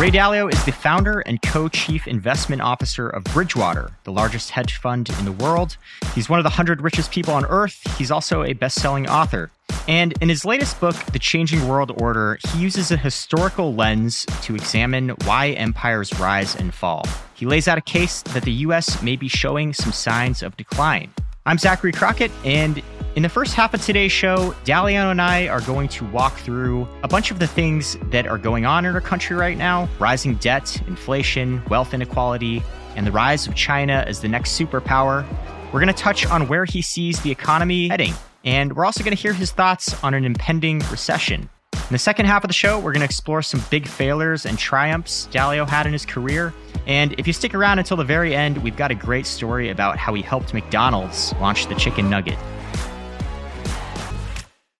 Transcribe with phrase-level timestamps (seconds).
[0.00, 4.76] Ray Dalio is the founder and co chief investment officer of Bridgewater, the largest hedge
[4.76, 5.76] fund in the world.
[6.14, 7.82] He's one of the 100 richest people on earth.
[7.98, 9.50] He's also a best selling author.
[9.86, 14.54] And in his latest book, The Changing World Order, he uses a historical lens to
[14.54, 17.04] examine why empires rise and fall.
[17.34, 21.12] He lays out a case that the US may be showing some signs of decline.
[21.44, 22.82] I'm Zachary Crockett, and
[23.16, 26.86] in the first half of today's show, Dalio and I are going to walk through
[27.02, 30.36] a bunch of the things that are going on in our country right now rising
[30.36, 32.62] debt, inflation, wealth inequality,
[32.94, 35.26] and the rise of China as the next superpower.
[35.72, 39.16] We're going to touch on where he sees the economy heading, and we're also going
[39.16, 41.48] to hear his thoughts on an impending recession.
[41.72, 44.56] In the second half of the show, we're going to explore some big failures and
[44.56, 46.54] triumphs Dalio had in his career.
[46.86, 49.98] And if you stick around until the very end, we've got a great story about
[49.98, 52.38] how he helped McDonald's launch the chicken nugget.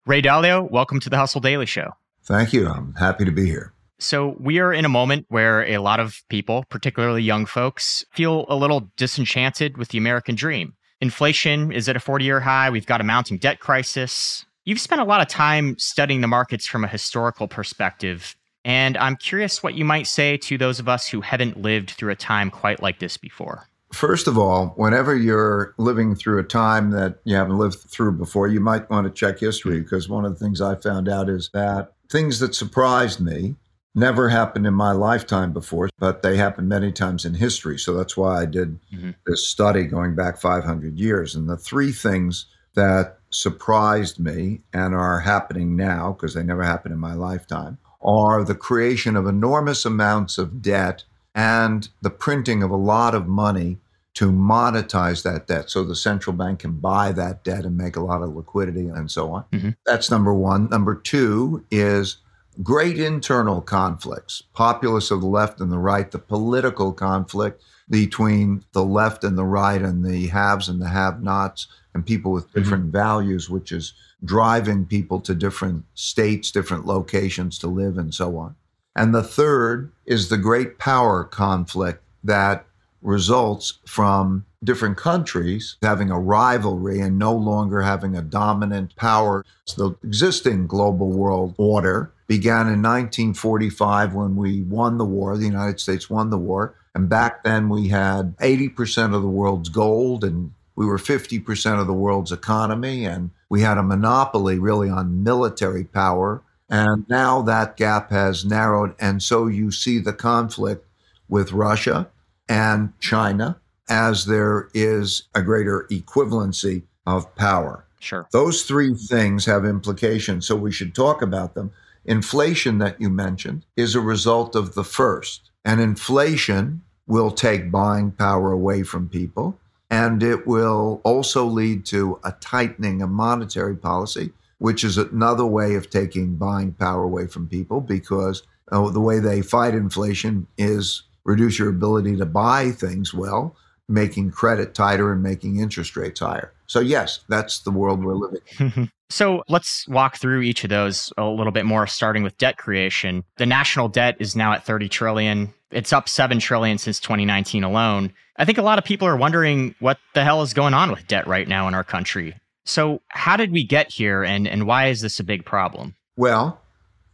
[0.07, 1.93] Ray Dalio, welcome to the Hustle Daily Show.
[2.25, 2.67] Thank you.
[2.67, 3.75] I'm happy to be here.
[3.99, 8.47] So, we are in a moment where a lot of people, particularly young folks, feel
[8.49, 10.73] a little disenchanted with the American dream.
[11.03, 12.71] Inflation is at a 40 year high.
[12.71, 14.47] We've got a mounting debt crisis.
[14.65, 18.37] You've spent a lot of time studying the markets from a historical perspective.
[18.65, 22.13] And I'm curious what you might say to those of us who haven't lived through
[22.13, 23.69] a time quite like this before.
[23.93, 28.47] First of all, whenever you're living through a time that you haven't lived through before,
[28.47, 31.51] you might want to check history because one of the things I found out is
[31.53, 33.57] that things that surprised me
[33.95, 37.79] never happened in my lifetime before, but they happened many times in history.
[37.79, 39.11] So that's why I did mm-hmm.
[39.27, 41.35] this study going back 500 years.
[41.35, 46.95] And the three things that surprised me and are happening now, because they never happened
[46.95, 52.71] in my lifetime, are the creation of enormous amounts of debt and the printing of
[52.71, 53.79] a lot of money
[54.15, 58.01] to monetize that debt so the central bank can buy that debt and make a
[58.01, 59.45] lot of liquidity and so on.
[59.53, 59.71] Mm-hmm.
[59.87, 60.69] That's number one.
[60.69, 62.17] Number two is
[62.63, 68.85] great internal conflicts, populace of the left and the right, the political conflict between the
[68.85, 72.61] left and the right and the haves and the have nots and people with mm-hmm.
[72.61, 72.99] different mm-hmm.
[72.99, 78.55] values, which is driving people to different states, different locations to live and so on.
[78.97, 82.67] And the third is the great power conflict that
[83.03, 89.45] results from different countries having a rivalry and no longer having a dominant power.
[89.65, 95.47] So the existing global world order began in 1945 when we won the war, the
[95.47, 96.75] United States won the war.
[96.95, 101.87] And back then we had 80% of the world's gold and we were 50% of
[101.87, 107.77] the world's economy and we had a monopoly really on military power and now that
[107.77, 108.95] gap has narrowed.
[109.01, 110.87] And so you see the conflict
[111.29, 112.09] with Russia
[112.49, 117.85] and China as there is a greater equivalency of power.
[117.99, 118.27] Sure.
[118.33, 121.73] Those three things have implications, so we should talk about them.
[122.05, 125.51] Inflation, that you mentioned, is a result of the first.
[125.65, 129.59] And inflation will take buying power away from people.
[129.91, 135.75] And it will also lead to a tightening of monetary policy which is another way
[135.75, 141.03] of taking buying power away from people because uh, the way they fight inflation is
[141.25, 143.57] reduce your ability to buy things well,
[143.89, 146.53] making credit tighter and making interest rates higher.
[146.67, 151.25] So, yes, that's the world we're living So let's walk through each of those a
[151.25, 153.25] little bit more, starting with debt creation.
[153.37, 155.53] The national debt is now at 30 trillion.
[155.73, 158.13] It's up 7 trillion since 2019 alone.
[158.37, 161.07] I think a lot of people are wondering what the hell is going on with
[161.09, 162.35] debt right now in our country.
[162.65, 165.95] So, how did we get here and, and why is this a big problem?
[166.17, 166.61] Well,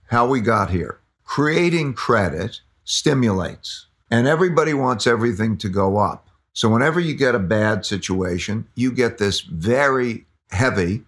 [0.09, 1.01] how we got here.
[1.25, 6.29] Creating credit stimulates, and everybody wants everything to go up.
[6.53, 11.03] So, whenever you get a bad situation, you get this very heavy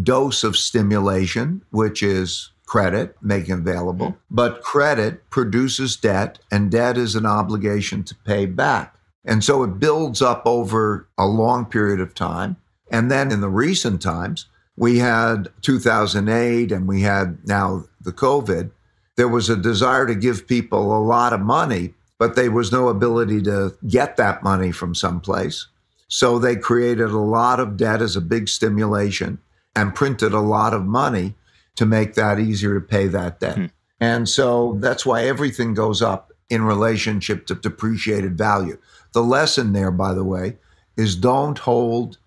[0.00, 4.06] dose of stimulation, which is credit making available.
[4.06, 4.34] Mm-hmm.
[4.34, 8.96] But credit produces debt, and debt is an obligation to pay back.
[9.24, 12.56] And so it builds up over a long period of time.
[12.92, 18.70] And then in the recent times, we had 2008 and we had now the COVID.
[19.16, 22.88] There was a desire to give people a lot of money, but there was no
[22.88, 25.66] ability to get that money from someplace.
[26.08, 29.38] So they created a lot of debt as a big stimulation
[29.74, 31.34] and printed a lot of money
[31.76, 33.56] to make that easier to pay that debt.
[33.56, 33.66] Hmm.
[34.00, 38.76] And so that's why everything goes up in relationship to depreciated value.
[39.12, 40.58] The lesson there, by the way,
[40.96, 42.18] is don't hold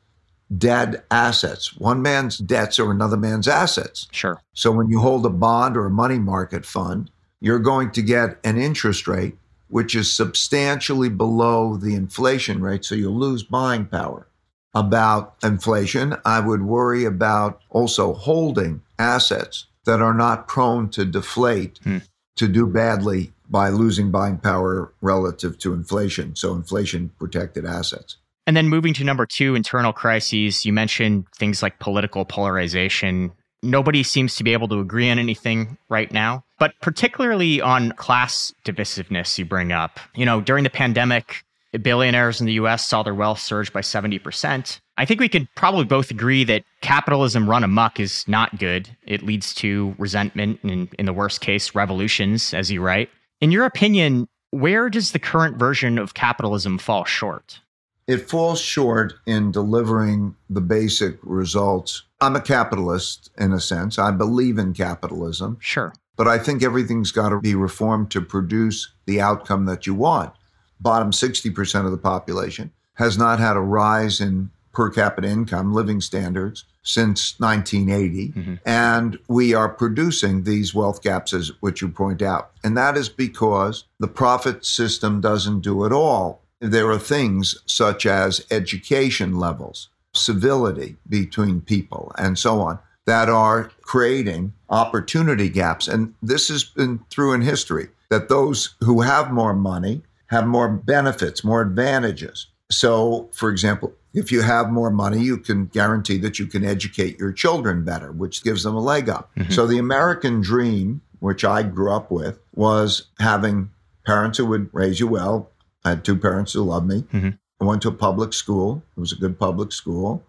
[0.57, 1.75] dead assets.
[1.77, 4.07] One man's debts are another man's assets.
[4.11, 4.41] Sure.
[4.53, 7.09] So when you hold a bond or a money market fund,
[7.41, 9.35] you're going to get an interest rate
[9.67, 12.85] which is substantially below the inflation rate.
[12.85, 14.27] So you'll lose buying power.
[14.73, 21.79] About inflation, I would worry about also holding assets that are not prone to deflate,
[21.83, 21.99] hmm.
[22.35, 26.35] to do badly by losing buying power relative to inflation.
[26.35, 28.17] So inflation protected assets.
[28.47, 33.31] And then moving to number two, internal crises, you mentioned things like political polarization.
[33.63, 38.53] Nobody seems to be able to agree on anything right now, but particularly on class
[38.63, 39.99] divisiveness, you bring up.
[40.15, 41.43] You know, during the pandemic,
[41.79, 44.79] billionaires in the US saw their wealth surge by 70%.
[44.97, 48.89] I think we could probably both agree that capitalism run amok is not good.
[49.05, 53.09] It leads to resentment and, in the worst case, revolutions, as you write.
[53.41, 57.59] In your opinion, where does the current version of capitalism fall short?
[58.07, 62.03] It falls short in delivering the basic results.
[62.21, 63.97] I'm a capitalist in a sense.
[63.97, 65.57] I believe in capitalism.
[65.59, 65.93] Sure.
[66.15, 70.33] But I think everything's got to be reformed to produce the outcome that you want.
[70.79, 76.01] Bottom 60% of the population has not had a rise in per capita income, living
[76.01, 78.29] standards, since 1980.
[78.29, 78.55] Mm-hmm.
[78.65, 82.51] And we are producing these wealth gaps, as which you point out.
[82.63, 86.41] And that is because the profit system doesn't do it all.
[86.61, 93.71] There are things such as education levels, civility between people, and so on that are
[93.81, 95.87] creating opportunity gaps.
[95.87, 100.69] And this has been through in history that those who have more money have more
[100.69, 102.47] benefits, more advantages.
[102.71, 107.19] So, for example, if you have more money, you can guarantee that you can educate
[107.19, 109.29] your children better, which gives them a leg up.
[109.35, 109.51] Mm-hmm.
[109.51, 113.69] So, the American dream, which I grew up with, was having
[114.05, 115.51] parents who would raise you well.
[115.85, 117.01] I had two parents who loved me.
[117.13, 117.29] Mm-hmm.
[117.61, 120.25] I went to a public school, it was a good public school.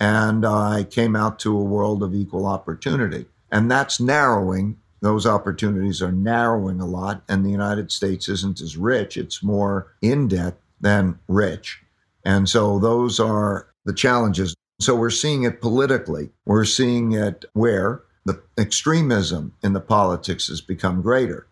[0.00, 3.26] And I came out to a world of equal opportunity.
[3.50, 4.78] And that's narrowing.
[5.00, 7.22] Those opportunities are narrowing a lot.
[7.28, 11.82] And the United States isn't as rich, it's more in debt than rich.
[12.24, 14.54] And so those are the challenges.
[14.80, 16.30] So we're seeing it politically.
[16.46, 21.46] We're seeing it where the extremism in the politics has become greater.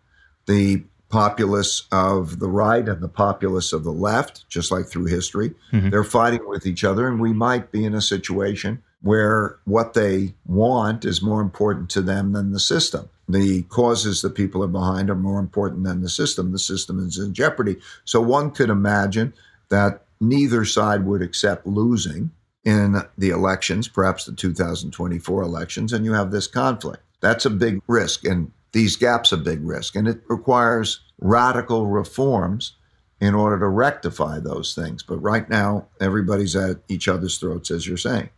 [0.46, 5.52] The populists of the right and the populists of the left, just like through history,
[5.72, 5.90] mm-hmm.
[5.90, 7.06] they're fighting with each other.
[7.06, 12.00] And we might be in a situation where what they want is more important to
[12.00, 13.08] them than the system.
[13.28, 16.52] The causes that people are behind are more important than the system.
[16.52, 17.76] The system is in jeopardy.
[18.04, 19.32] So one could imagine
[19.68, 22.30] that neither side would accept losing
[22.64, 27.02] in the elections, perhaps the 2024 elections, and you have this conflict.
[27.20, 32.76] That's a big risk, and these gaps a big risk, and it requires radical reforms
[33.20, 35.02] in order to rectify those things.
[35.02, 38.30] But right now, everybody's at each other's throats, as you're saying.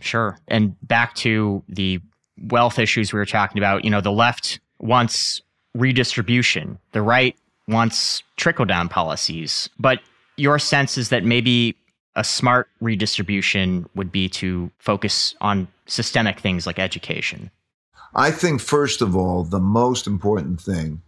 [0.00, 0.38] Sure.
[0.48, 2.00] And back to the
[2.48, 5.42] wealth issues we were talking about, you know, the left wants
[5.74, 7.36] redistribution, the right
[7.68, 9.68] wants trickle down policies.
[9.78, 10.00] But
[10.36, 11.76] your sense is that maybe
[12.16, 17.50] a smart redistribution would be to focus on systemic things like education?
[18.14, 21.02] I think, first of all, the most important thing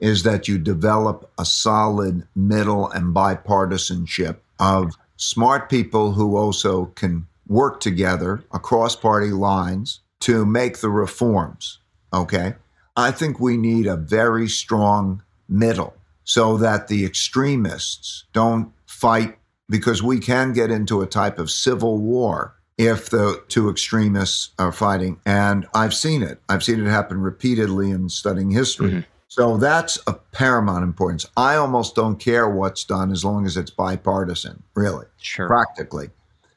[0.00, 7.26] is that you develop a solid middle and bipartisanship of smart people who also can
[7.46, 11.78] work together across party lines to make the reforms.
[12.12, 12.54] Okay.
[12.96, 15.94] I think we need a very strong middle
[16.24, 19.38] so that the extremists don't fight
[19.68, 24.72] because we can get into a type of civil war if the two extremists are
[24.72, 25.20] fighting.
[25.26, 26.40] And I've seen it.
[26.48, 28.90] I've seen it happen repeatedly in studying history.
[28.90, 29.00] Mm-hmm.
[29.28, 31.26] So that's of paramount importance.
[31.36, 35.46] I almost don't care what's done as long as it's bipartisan, really, sure.
[35.46, 36.08] practically.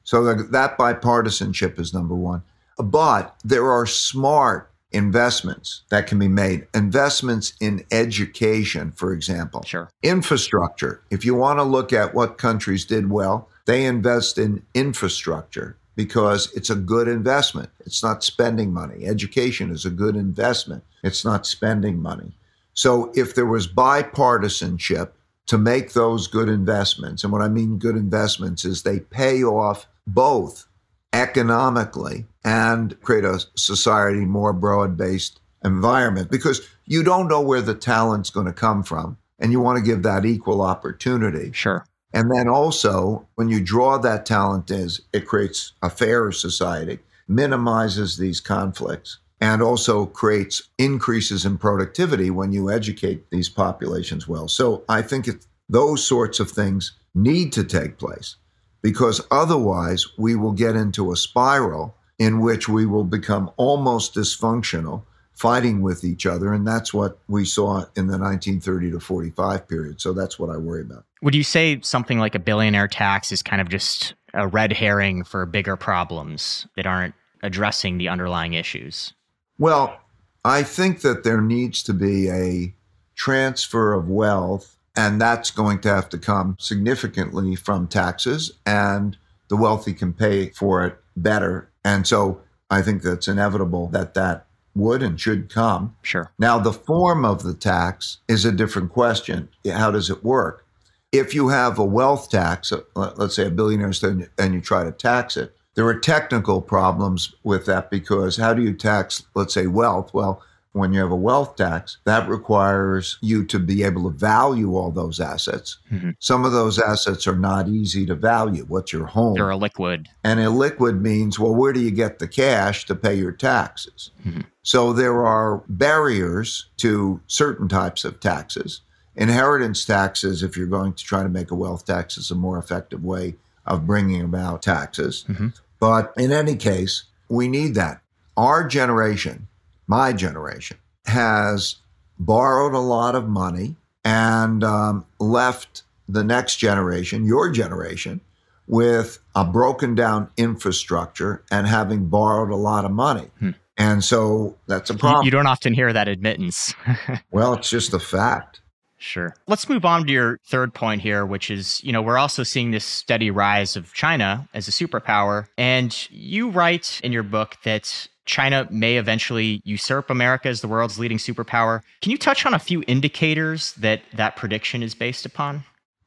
[0.06, 2.42] So that bipartisanship is number one.
[2.78, 6.68] But there are smart investments that can be made.
[6.74, 9.62] Investments in education, for example.
[9.64, 9.90] Sure.
[10.02, 11.04] Infrastructure.
[11.12, 16.52] If you want to look at what countries did well, they invest in infrastructure because
[16.54, 17.70] it's a good investment.
[17.86, 19.06] It's not spending money.
[19.06, 20.84] Education is a good investment.
[21.04, 22.34] It's not spending money.
[22.74, 25.12] So if there was bipartisanship
[25.46, 29.88] to make those good investments, and what I mean good investments is they pay off
[30.08, 30.66] both
[31.12, 37.76] economically and create a society more broad based environment because you don't know where the
[37.76, 41.52] talent's going to come from and you want to give that equal opportunity.
[41.54, 41.86] Sure.
[42.14, 48.18] And then also, when you draw that talent in, it creates a fairer society, minimizes
[48.18, 54.48] these conflicts, and also creates increases in productivity when you educate these populations well.
[54.48, 55.28] So I think
[55.68, 58.36] those sorts of things need to take place
[58.82, 65.04] because otherwise we will get into a spiral in which we will become almost dysfunctional,
[65.34, 66.54] fighting with each other.
[66.54, 70.02] And that's what we saw in the 1930 to 45 period.
[70.02, 71.06] So that's what I worry about.
[71.22, 75.24] Would you say something like a billionaire tax is kind of just a red herring
[75.24, 79.14] for bigger problems that aren't addressing the underlying issues?
[79.58, 80.00] Well,
[80.46, 82.74] I think that there needs to be a
[83.16, 89.56] transfer of wealth, and that's going to have to come significantly from taxes, and the
[89.56, 91.70] wealthy can pay for it better.
[91.86, 95.96] And so I think that's inevitable that that would and should come.
[96.02, 96.32] Sure.
[96.40, 99.50] Now, the form of the tax is a different question.
[99.70, 100.66] How does it work?
[101.12, 103.92] If you have a wealth tax, uh, let's say a billionaire,
[104.38, 108.62] and you try to tax it, there are technical problems with that because how do
[108.62, 110.14] you tax, let's say, wealth?
[110.14, 110.42] Well,
[110.74, 114.92] when you have a wealth tax, that requires you to be able to value all
[114.92, 115.78] those assets.
[115.92, 116.12] Mm-hmm.
[116.20, 118.66] Some of those assets are not easy to value.
[118.68, 119.36] What's your home?
[119.36, 120.08] They're illiquid.
[120.24, 124.12] And illiquid means, well, where do you get the cash to pay your taxes?
[124.26, 124.42] Mm-hmm.
[124.64, 128.82] So there are barriers to certain types of taxes.
[129.16, 132.58] Inheritance taxes, if you're going to try to make a wealth tax, is a more
[132.58, 133.36] effective way
[133.68, 135.24] of bringing about taxes.
[135.28, 135.50] Mm-hmm.
[135.80, 138.02] But in any case, we need that.
[138.36, 139.48] Our generation
[139.88, 141.78] my generation, has
[142.20, 148.22] borrowed a lot of money and um, left the next generation, your generation,
[148.68, 153.30] with a broken down infrastructure and having borrowed a lot of money.
[153.40, 153.52] Hmm.
[153.78, 155.24] And so that's a problem.
[155.24, 156.74] You, you don't often hear that admittance.
[157.32, 158.62] well, it's just a fact.
[158.98, 159.36] Sure.
[159.48, 162.72] Let's move on to your third point here, which is, you know, we're also seeing
[162.72, 165.48] this steady rise of China as a superpower.
[165.58, 170.98] And you write in your book that China may eventually usurp America as the world's
[170.98, 171.82] leading superpower.
[172.02, 175.64] Can you touch on a few indicators that that prediction is based upon?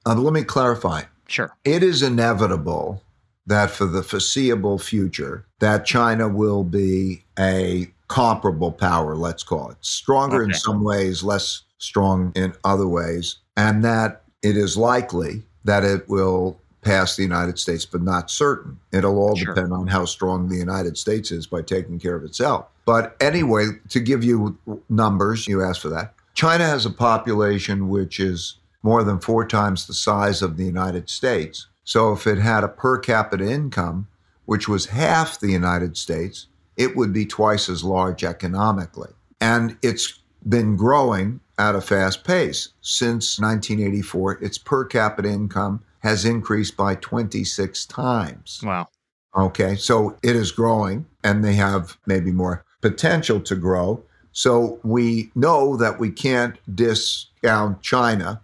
[0.07, 1.03] Uh, let me clarify.
[1.29, 1.55] Sure.
[1.65, 3.03] It is inevitable
[3.47, 9.77] that for the foreseeable future that China will be a comparable power, let's call it.
[9.81, 10.53] Stronger okay.
[10.53, 16.09] in some ways, less strong in other ways, and that it is likely that it
[16.09, 18.79] will past the United States, but not certain.
[18.93, 19.53] It'll all sure.
[19.53, 22.67] depend on how strong the United States is by taking care of itself.
[22.85, 24.57] But anyway, to give you
[24.89, 26.15] numbers, you asked for that.
[26.35, 31.11] China has a population which is more than four times the size of the United
[31.11, 31.67] States.
[31.83, 34.07] So if it had a per capita income,
[34.45, 39.11] which was half the United States, it would be twice as large economically.
[39.41, 42.69] And it's been growing at a fast pace.
[42.81, 48.61] Since 1984, its per capita income has increased by 26 times.
[48.63, 48.89] Wow.
[49.37, 54.03] Okay, so it is growing and they have maybe more potential to grow.
[54.33, 58.41] So we know that we can't discount China.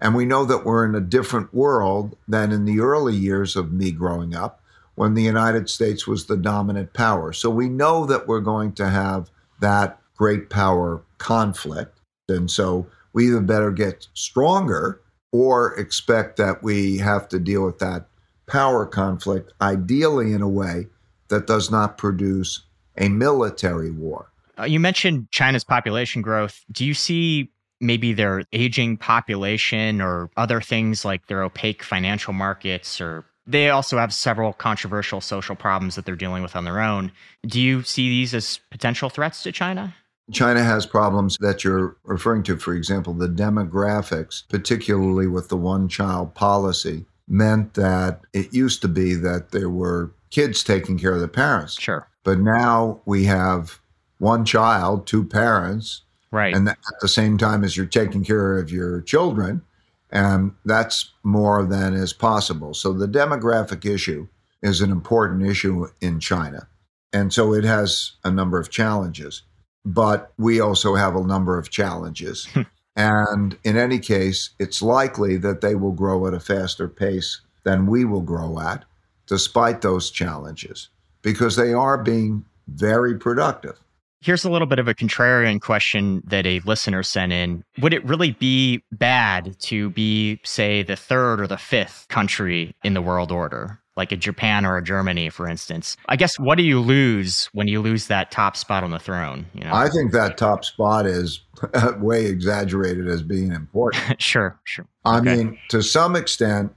[0.00, 3.72] And we know that we're in a different world than in the early years of
[3.72, 4.60] me growing up
[4.96, 7.32] when the United States was the dominant power.
[7.32, 9.30] So we know that we're going to have
[9.60, 11.98] that great power conflict.
[12.28, 15.00] And so we either better get stronger
[15.34, 18.06] or expect that we have to deal with that
[18.46, 20.86] power conflict, ideally in a way
[21.26, 22.60] that does not produce
[22.96, 24.30] a military war.
[24.56, 26.64] Uh, you mentioned China's population growth.
[26.70, 27.50] Do you see
[27.80, 33.98] maybe their aging population or other things like their opaque financial markets or they also
[33.98, 37.12] have several controversial social problems that they're dealing with on their own.
[37.46, 39.94] Do you see these as potential threats to China?
[40.32, 42.56] China has problems that you're referring to.
[42.56, 48.88] For example, the demographics, particularly with the one child policy, meant that it used to
[48.88, 51.80] be that there were kids taking care of the parents.
[51.80, 52.08] Sure.
[52.22, 53.80] But now we have
[54.18, 56.02] one child, two parents.
[56.30, 56.54] Right.
[56.54, 59.62] And at the same time as you're taking care of your children.
[60.10, 62.72] And that's more than is possible.
[62.72, 64.28] So the demographic issue
[64.62, 66.68] is an important issue in China.
[67.12, 69.42] And so it has a number of challenges
[69.84, 72.46] but we also have a number of challenges.
[72.46, 72.62] Hmm.
[72.96, 77.86] and in any case, it's likely that they will grow at a faster pace than
[77.86, 78.84] we will grow at,
[79.26, 80.88] despite those challenges,
[81.22, 83.78] because they are being very productive.
[84.20, 87.62] Here's a little bit of a contrarian question that a listener sent in.
[87.80, 92.94] Would it really be bad to be, say, the third or the fifth country in
[92.94, 93.80] the world order?
[93.96, 95.96] Like a Japan or a Germany, for instance.
[96.06, 99.46] I guess what do you lose when you lose that top spot on the throne?
[99.54, 101.40] You know, I think that top spot is
[101.98, 104.04] way exaggerated as being important.
[104.20, 104.86] sure, sure.
[105.04, 105.36] I okay.
[105.36, 106.74] mean, to some extent,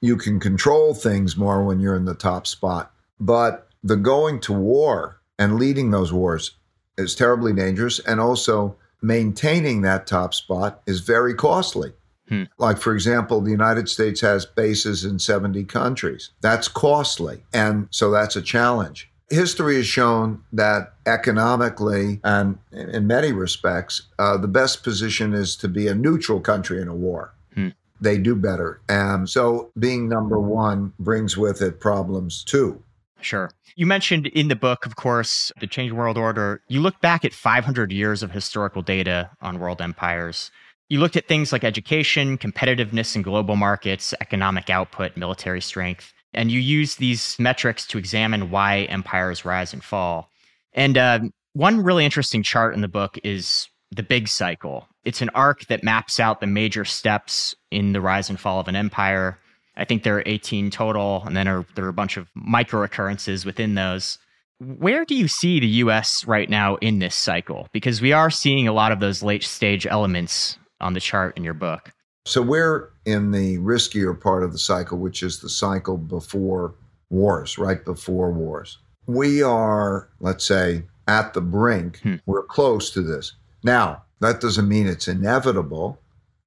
[0.00, 4.52] you can control things more when you're in the top spot, but the going to
[4.52, 6.52] war and leading those wars
[6.98, 11.92] is terribly dangerous, and also maintaining that top spot is very costly.
[12.32, 12.44] Hmm.
[12.56, 16.30] Like, for example, the United States has bases in 70 countries.
[16.40, 17.42] That's costly.
[17.52, 19.10] And so that's a challenge.
[19.28, 25.68] History has shown that economically and in many respects, uh, the best position is to
[25.68, 27.34] be a neutral country in a war.
[27.54, 27.68] Hmm.
[28.00, 28.80] They do better.
[28.88, 32.82] And so being number one brings with it problems too.
[33.20, 33.50] Sure.
[33.76, 36.62] You mentioned in the book, of course, The Changing World Order.
[36.68, 40.50] You look back at 500 years of historical data on world empires
[40.92, 46.50] You looked at things like education, competitiveness in global markets, economic output, military strength, and
[46.50, 50.28] you use these metrics to examine why empires rise and fall.
[50.74, 51.20] And uh,
[51.54, 54.86] one really interesting chart in the book is the big cycle.
[55.02, 58.68] It's an arc that maps out the major steps in the rise and fall of
[58.68, 59.38] an empire.
[59.78, 62.82] I think there are 18 total, and then are, there are a bunch of micro
[62.82, 64.18] occurrences within those.
[64.58, 67.66] Where do you see the US right now in this cycle?
[67.72, 71.44] Because we are seeing a lot of those late stage elements on the chart in
[71.44, 71.90] your book.
[72.24, 76.74] So we're in the riskier part of the cycle, which is the cycle before
[77.10, 78.78] wars, right before wars.
[79.06, 82.00] We are, let's say, at the brink.
[82.00, 82.16] Hmm.
[82.26, 83.32] We're close to this.
[83.64, 85.98] Now, that doesn't mean it's inevitable.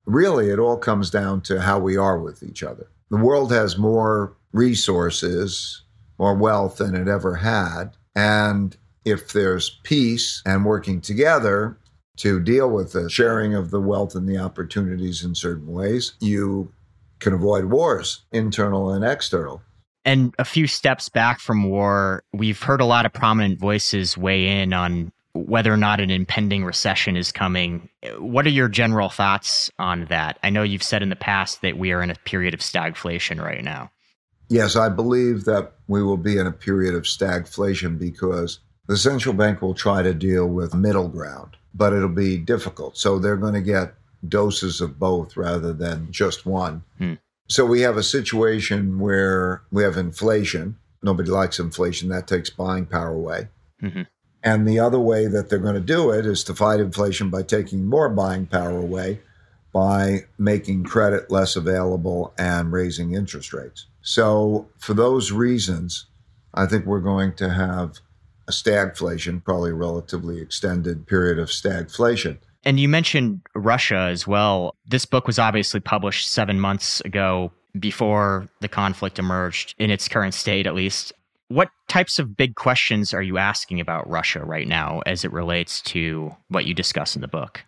[0.05, 2.87] Really, it all comes down to how we are with each other.
[3.09, 5.81] The world has more resources,
[6.17, 7.97] more wealth than it ever had.
[8.15, 11.77] And if there's peace and working together
[12.17, 16.71] to deal with the sharing of the wealth and the opportunities in certain ways, you
[17.19, 19.61] can avoid wars, internal and external.
[20.03, 24.61] And a few steps back from war, we've heard a lot of prominent voices weigh
[24.61, 27.89] in on whether or not an impending recession is coming.
[28.19, 30.39] What are your general thoughts on that?
[30.43, 33.43] I know you've said in the past that we are in a period of stagflation
[33.43, 33.91] right now.
[34.47, 39.33] Yes, I believe that we will be in a period of stagflation because the central
[39.33, 42.97] bank will try to deal with middle ground, but it'll be difficult.
[42.97, 43.93] So they're going to get
[44.27, 46.83] doses of both rather than just one.
[46.97, 47.13] Hmm.
[47.47, 50.77] So we have a situation where we have inflation.
[51.03, 52.09] Nobody likes inflation.
[52.09, 53.49] That takes buying power away.
[53.83, 54.03] Mm-hmm.
[54.41, 57.43] And the other way that they're going to do it is to fight inflation by
[57.43, 59.19] taking more buying power away
[59.75, 63.87] by making credit less available and raising interest rates.
[64.01, 66.05] So, for those reasons,
[66.53, 67.99] I think we're going to have
[68.47, 72.37] a stagflation, probably a relatively extended period of stagflation.
[72.63, 74.75] And you mentioned Russia as well.
[74.87, 80.33] This book was obviously published seven months ago before the conflict emerged in its current
[80.33, 81.13] state, at least.
[81.47, 85.81] What types of big questions are you asking about Russia right now as it relates
[85.81, 87.63] to what you discuss in the book?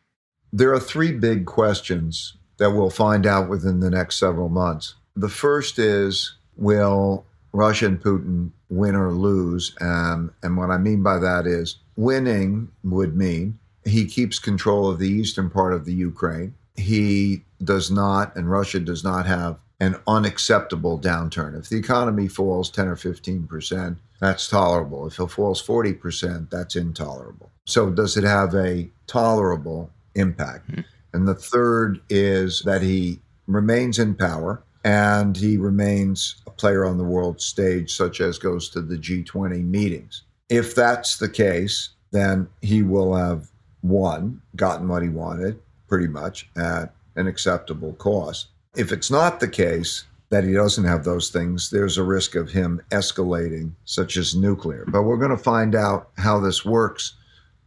[0.52, 4.96] There are three big questions that we'll find out within the next several months.
[5.16, 9.76] The first is Will Russia and Putin win or lose?
[9.82, 15.00] Um, and what I mean by that is winning would mean he keeps control of
[15.00, 16.54] the eastern part of the Ukraine.
[16.76, 21.58] He does not, and Russia does not have an unacceptable downturn.
[21.58, 25.08] If the economy falls 10 or 15%, that's tolerable.
[25.08, 27.52] If it falls 40%, that's intolerable.
[27.66, 30.72] So, does it have a tolerable impact?
[30.72, 30.82] Mm-hmm.
[31.14, 37.04] And the third is that he remains in power and he remains player on the
[37.04, 40.24] world stage, such as goes to the G20 meetings.
[40.50, 43.50] If that's the case, then he will have
[43.84, 48.48] won, gotten what he wanted pretty much at an acceptable cost.
[48.76, 52.52] If it's not the case that he doesn't have those things, there's a risk of
[52.52, 54.86] him escalating, such as nuclear.
[54.88, 57.13] But we're going to find out how this works.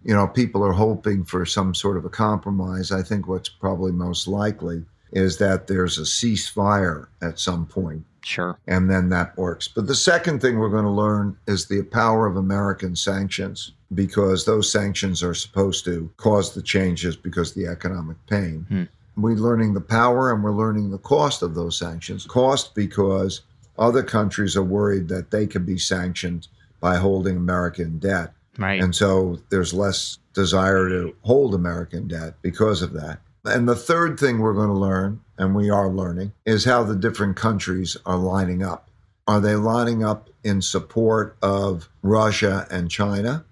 [0.04, 2.92] You know, people are hoping for some sort of a compromise.
[2.92, 8.04] I think what's probably most likely is that there's a ceasefire at some point.
[8.22, 8.58] Sure.
[8.66, 9.68] And then that works.
[9.68, 14.44] But the second thing we're going to learn is the power of American sanctions because
[14.44, 18.66] those sanctions are supposed to cause the changes because the economic pain.
[18.68, 18.84] Hmm
[19.16, 22.26] we're learning the power and we're learning the cost of those sanctions.
[22.26, 23.42] Cost because
[23.78, 26.48] other countries are worried that they could be sanctioned
[26.80, 28.32] by holding American debt.
[28.58, 28.82] Right.
[28.82, 33.20] And so there's less desire to hold American debt because of that.
[33.44, 36.94] And the third thing we're going to learn, and we are learning, is how the
[36.94, 38.90] different countries are lining up.
[39.26, 43.44] Are they lining up in support of Russia and China,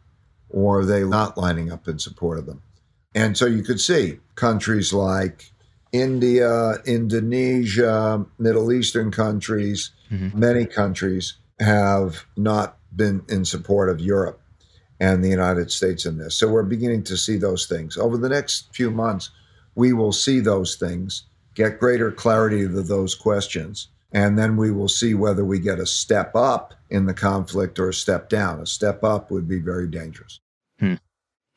[0.51, 2.62] or are they not lining up in support of them?
[3.14, 5.51] And so you could see countries like
[5.90, 10.38] India, Indonesia, Middle Eastern countries, mm-hmm.
[10.38, 14.40] many countries have not been in support of Europe
[15.01, 16.35] and the United States in this.
[16.35, 17.96] So we're beginning to see those things.
[17.96, 19.31] Over the next few months,
[19.74, 21.22] we will see those things,
[21.59, 25.87] get greater clarity to those questions, and then we will see whether we get a
[25.87, 28.61] step up in the conflict or a step down.
[28.61, 30.40] A step up would be very dangerous.
[30.79, 30.94] Hmm.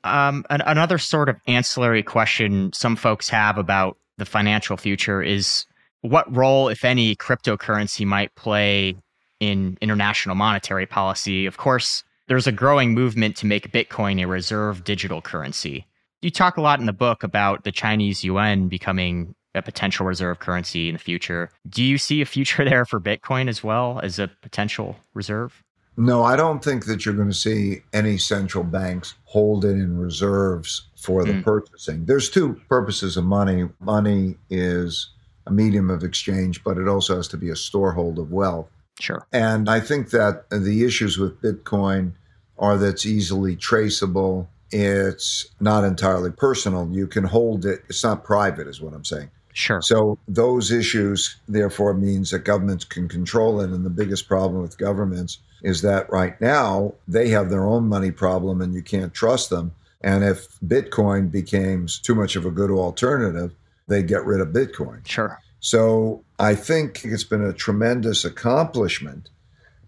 [0.04, 5.68] Um, an, another sort of ancillary question some folks have about the financial future is
[6.02, 8.96] what role, if any, cryptocurrency might play
[9.40, 11.46] in international monetary policy.
[11.46, 15.86] Of course, there's a growing movement to make Bitcoin a reserve digital currency.
[16.24, 20.40] You talk a lot in the book about the Chinese yuan becoming a potential reserve
[20.40, 21.50] currency in the future.
[21.68, 25.64] Do you see a future there for Bitcoin as well as a potential reserve?
[25.98, 29.98] No, I don't think that you're going to see any central banks hold it in
[29.98, 31.44] reserves for the mm.
[31.44, 32.06] purchasing.
[32.06, 33.68] There's two purposes of money.
[33.80, 35.10] Money is
[35.48, 38.70] a medium of exchange, but it also has to be a storehold of wealth.
[39.00, 39.26] Sure.
[39.34, 42.14] And I think that the issues with Bitcoin
[42.58, 44.50] are that it's easily traceable.
[44.72, 46.88] It's not entirely personal.
[46.92, 47.84] You can hold it.
[47.90, 49.30] It's not private, is what I'm saying.
[49.54, 49.82] Sure.
[49.82, 53.70] So those issues, therefore, means that governments can control it.
[53.70, 58.12] And the biggest problem with governments is that right now they have their own money
[58.12, 59.74] problem and you can't trust them.
[60.02, 63.54] And if Bitcoin becomes too much of a good alternative,
[63.88, 65.06] they get rid of Bitcoin.
[65.06, 65.40] Sure.
[65.60, 69.30] So I think it's been a tremendous accomplishment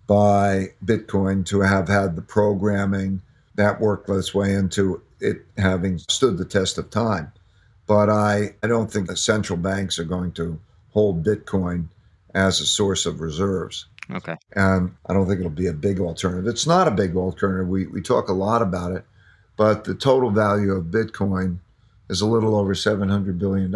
[0.05, 3.21] by Bitcoin to have had the programming
[3.55, 7.31] that worked its way into it having stood the test of time.
[7.87, 10.59] But I, I don't think the central banks are going to
[10.91, 11.87] hold Bitcoin
[12.33, 13.87] as a source of reserves.
[14.11, 14.35] Okay.
[14.55, 16.47] And I don't think it'll be a big alternative.
[16.47, 17.67] It's not a big alternative.
[17.67, 19.05] We, we talk a lot about it,
[19.57, 21.59] but the total value of Bitcoin
[22.09, 23.71] is a little over $700 billion,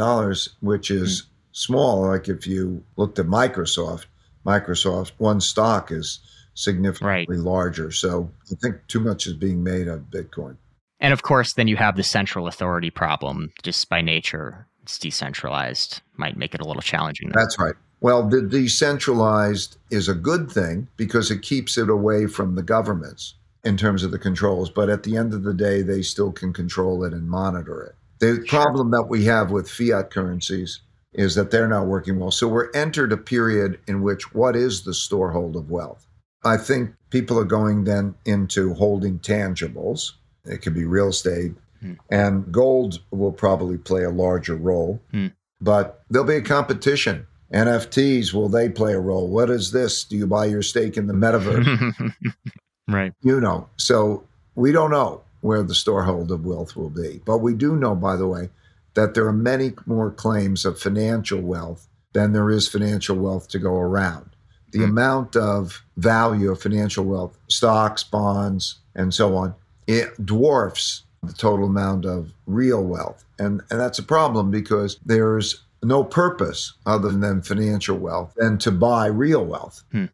[0.61, 1.29] which is mm-hmm.
[1.53, 2.07] small.
[2.07, 4.05] Like if you looked at Microsoft,
[4.45, 6.19] Microsoft, one stock is
[6.53, 7.45] significantly right.
[7.45, 7.91] larger.
[7.91, 10.57] So I think too much is being made of Bitcoin.
[10.99, 14.67] And of course, then you have the central authority problem just by nature.
[14.83, 17.29] It's decentralized, might make it a little challenging.
[17.33, 17.75] That's right.
[17.99, 23.35] Well, the decentralized is a good thing because it keeps it away from the governments
[23.63, 24.69] in terms of the controls.
[24.69, 27.95] But at the end of the day, they still can control it and monitor it.
[28.19, 30.81] The problem that we have with fiat currencies
[31.13, 32.31] is that they're not working well.
[32.31, 36.07] So we're entered a period in which what is the storehold of wealth?
[36.45, 40.11] I think people are going then into holding tangibles.
[40.47, 41.93] It could be real estate, hmm.
[42.09, 45.01] and gold will probably play a larger role.
[45.11, 45.27] Hmm.
[45.59, 49.27] But there'll be a competition NFTs, will they play a role?
[49.27, 50.03] What is this?
[50.03, 52.13] Do you buy your stake in the metaverse?
[52.87, 53.13] right.
[53.21, 57.21] You know, so we don't know where the storehold of wealth will be.
[57.25, 58.49] But we do know, by the way,
[58.95, 63.59] that there are many more claims of financial wealth than there is financial wealth to
[63.59, 64.31] go around.
[64.71, 64.89] The mm.
[64.89, 69.55] amount of value of financial wealth, stocks, bonds, and so on,
[69.87, 73.25] it dwarfs the total amount of real wealth.
[73.39, 78.71] And, and that's a problem because there's no purpose other than financial wealth than to
[78.71, 79.83] buy real wealth.
[79.91, 80.05] Hmm.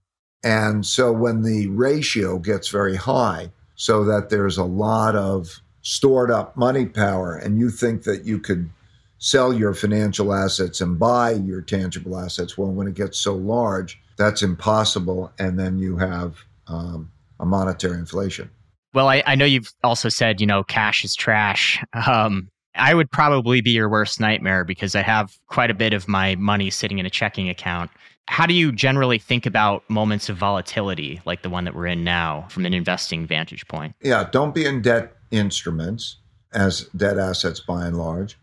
[0.44, 6.30] And so when the ratio gets very high, so that there's a lot of stored
[6.30, 8.70] up money power, and you think that you could
[9.18, 14.02] sell your financial assets and buy your tangible assets, well, when it gets so large,
[14.18, 15.32] that's impossible.
[15.40, 17.10] And then you have um,
[17.40, 18.50] a monetary inflation.
[18.94, 21.84] Well, I, I, know you've also said, you know, cash is trash.
[22.08, 26.08] Um, I would probably be your worst nightmare because I have quite a bit of
[26.08, 27.92] my money sitting in a checking account.
[28.28, 32.04] How do you generally think about moments of volatility like the one that we're in
[32.04, 33.96] now from an investing vantage point?
[34.02, 36.18] Yeah, don't be in debt instruments
[36.54, 38.38] as debt assets by and large.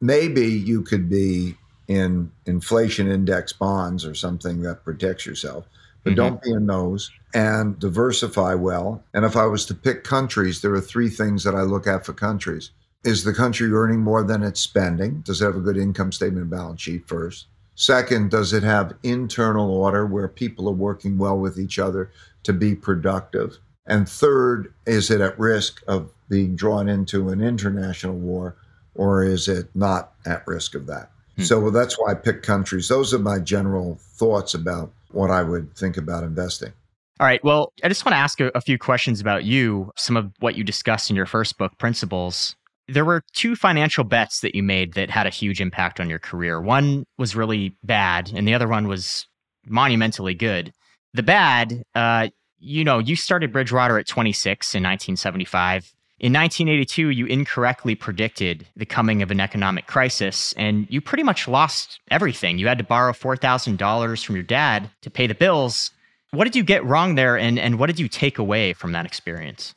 [0.00, 1.56] Maybe you could be
[1.88, 5.66] in inflation index bonds or something that protects yourself,
[6.06, 6.18] but mm-hmm.
[6.18, 9.02] don't be in those and diversify well.
[9.12, 12.06] And if I was to pick countries, there are three things that I look at
[12.06, 12.70] for countries.
[13.02, 15.22] Is the country earning more than it's spending?
[15.22, 17.46] Does it have a good income statement and balance sheet first?
[17.74, 22.12] Second, does it have internal order where people are working well with each other
[22.44, 23.58] to be productive?
[23.86, 28.54] And third, is it at risk of being drawn into an international war
[28.94, 31.10] or is it not at risk of that?
[31.36, 31.42] Hmm.
[31.42, 32.86] So well, that's why I pick countries.
[32.86, 36.72] Those are my general thoughts about what I would think about investing.
[37.18, 37.42] All right.
[37.42, 40.54] Well, I just want to ask a, a few questions about you, some of what
[40.54, 42.54] you discussed in your first book, Principles.
[42.88, 46.18] There were two financial bets that you made that had a huge impact on your
[46.18, 46.60] career.
[46.60, 49.26] One was really bad, and the other one was
[49.66, 50.72] monumentally good.
[51.14, 55.92] The bad, uh, you know, you started Bridgewater at 26 in 1975.
[56.18, 61.46] In 1982, you incorrectly predicted the coming of an economic crisis, and you pretty much
[61.46, 62.56] lost everything.
[62.56, 65.90] You had to borrow $4,000 from your dad to pay the bills.
[66.30, 69.04] What did you get wrong there, and, and what did you take away from that
[69.04, 69.74] experience?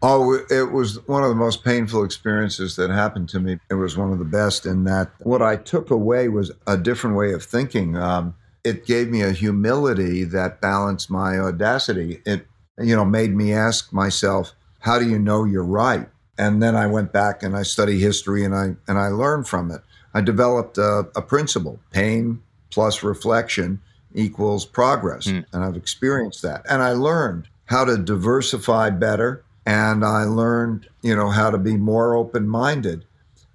[0.00, 3.58] Oh, it was one of the most painful experiences that happened to me.
[3.70, 7.16] It was one of the best in that what I took away was a different
[7.16, 7.96] way of thinking.
[7.96, 12.22] Um, it gave me a humility that balanced my audacity.
[12.24, 12.46] It,
[12.78, 16.08] you know, made me ask myself, how do you know you're right?
[16.38, 19.70] And then I went back and I study history and I and I learned from
[19.70, 19.80] it.
[20.14, 23.80] I developed a, a principle: pain plus reflection
[24.14, 25.44] equals progress, mm.
[25.52, 26.64] and I've experienced that.
[26.68, 31.76] And I learned how to diversify better and I learned, you know, how to be
[31.76, 33.04] more open minded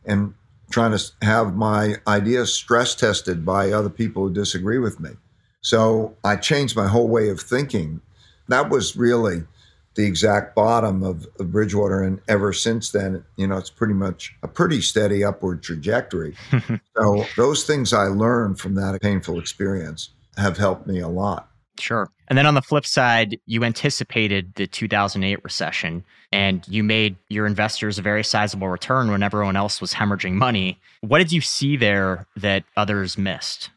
[0.06, 0.34] and
[0.72, 5.12] trying to have my ideas stress tested by other people who disagree with me.
[5.62, 8.02] So I changed my whole way of thinking
[8.48, 9.44] that was really
[9.98, 12.04] the exact bottom of, of, Bridgewater.
[12.04, 16.36] And ever since then, you know, it's pretty much a pretty steady upward trajectory.
[16.98, 21.50] so those things I learned from that painful experience have helped me a lot.
[21.80, 22.10] Sure.
[22.28, 27.46] And then on the flip side, you anticipated the 2008 recession and you made your
[27.46, 30.80] investors a very sizable return when everyone else was hemorrhaging money.
[31.02, 33.70] What did you see there that others missed?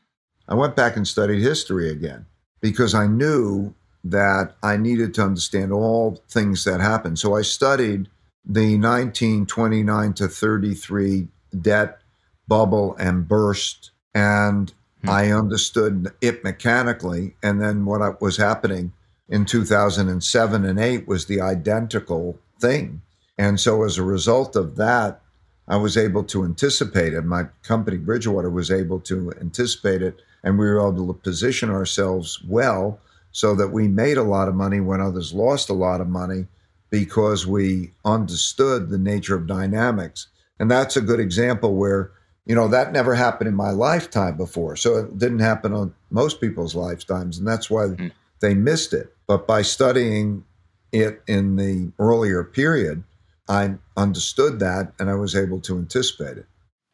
[0.48, 2.26] I went back and studied history again
[2.60, 3.74] because I knew
[4.04, 7.18] that I needed to understand all things that happened.
[7.18, 8.08] So I studied
[8.44, 11.28] the 1929 to 33
[11.60, 12.00] debt
[12.48, 15.10] bubble and burst and Hmm.
[15.10, 17.34] I understood it mechanically.
[17.42, 18.92] And then what was happening
[19.28, 23.02] in 2007 and 8 was the identical thing.
[23.38, 25.22] And so as a result of that,
[25.66, 27.22] I was able to anticipate it.
[27.22, 30.20] My company, Bridgewater, was able to anticipate it.
[30.42, 32.98] And we were able to position ourselves well
[33.32, 36.46] so that we made a lot of money when others lost a lot of money
[36.90, 40.26] because we understood the nature of dynamics.
[40.58, 42.10] And that's a good example where
[42.46, 46.40] you know that never happened in my lifetime before so it didn't happen on most
[46.40, 48.10] people's lifetimes and that's why mm.
[48.40, 50.44] they missed it but by studying
[50.90, 53.04] it in the earlier period
[53.48, 56.46] i understood that and i was able to anticipate it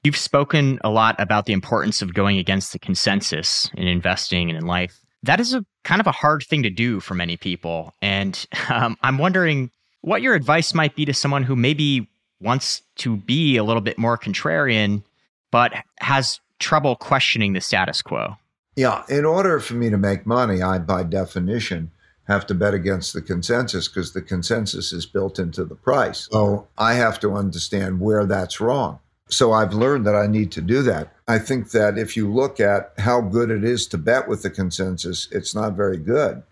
[0.04, 4.58] you've spoken a lot about the importance of going against the consensus in investing and
[4.58, 7.94] in life that is a kind of a hard thing to do for many people
[8.02, 9.70] and um, i'm wondering
[10.02, 12.08] what your advice might be to someone who maybe
[12.40, 15.02] wants to be a little bit more contrarian
[15.50, 18.36] but has trouble questioning the status quo.
[18.76, 21.90] Yeah, in order for me to make money, I, by definition,
[22.24, 26.28] have to bet against the consensus because the consensus is built into the price.
[26.30, 28.98] So I have to understand where that's wrong.
[29.28, 31.12] So I've learned that I need to do that.
[31.28, 34.50] I think that if you look at how good it is to bet with the
[34.50, 36.42] consensus, it's not very good.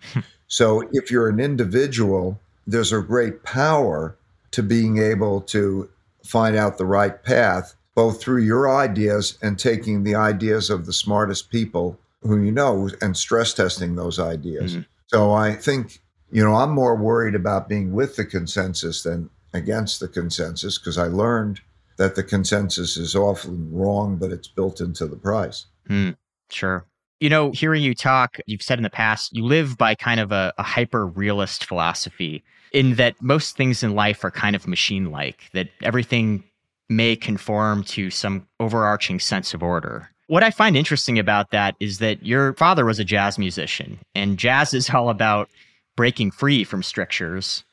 [0.49, 4.17] so if you're an individual, there's a great power
[4.51, 5.89] to being able to
[6.25, 10.93] find out the right path both through your ideas and taking the ideas of the
[10.93, 14.73] smartest people who you know and stress testing those ideas.
[14.73, 14.83] Mm-hmm.
[15.07, 16.01] So I think,
[16.33, 20.99] you know, I'm more worried about being with the consensus than against the consensus because
[20.99, 21.61] I learned
[21.97, 25.67] that the consensus is often wrong, but it's built into the price.
[25.89, 26.17] Mm,
[26.51, 26.87] sure.
[27.21, 30.33] You know, hearing you talk, you've said in the past, you live by kind of
[30.33, 35.11] a, a hyper realist philosophy in that most things in life are kind of machine
[35.11, 36.43] like, that everything
[36.89, 40.11] may conform to some overarching sense of order.
[40.27, 44.39] What I find interesting about that is that your father was a jazz musician, and
[44.39, 45.49] jazz is all about
[45.97, 47.65] breaking free from strictures.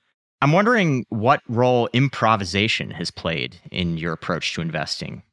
[0.42, 5.24] I'm wondering what role improvisation has played in your approach to investing.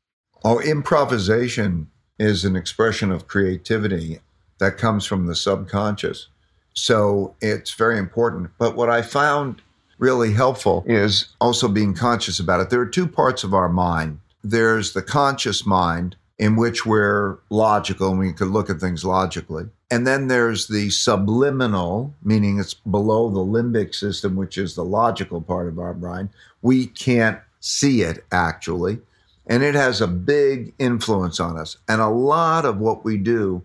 [0.45, 4.21] Oh, improvisation is an expression of creativity
[4.59, 6.29] that comes from the subconscious.
[6.75, 8.51] So it's very important.
[8.59, 9.63] But what I found
[9.99, 12.71] really helpful is also being conscious about it.
[12.71, 18.11] There are two parts of our mind there's the conscious mind, in which we're logical
[18.11, 19.65] and we could look at things logically.
[19.91, 25.41] And then there's the subliminal, meaning it's below the limbic system, which is the logical
[25.41, 26.31] part of our brain.
[26.63, 28.99] We can't see it actually.
[29.47, 31.77] And it has a big influence on us.
[31.89, 33.63] And a lot of what we do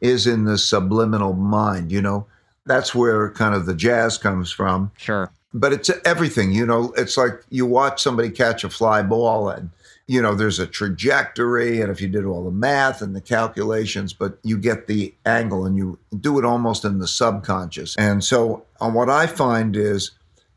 [0.00, 1.90] is in the subliminal mind.
[1.90, 2.26] You know,
[2.66, 4.92] that's where kind of the jazz comes from.
[4.96, 6.52] Sure but it's everything.
[6.52, 9.70] You know, it's like you watch somebody catch a fly ball and
[10.06, 14.12] you know there's a trajectory and if you did all the math and the calculations
[14.12, 17.96] but you get the angle and you do it almost in the subconscious.
[17.96, 20.12] And so uh, what i find is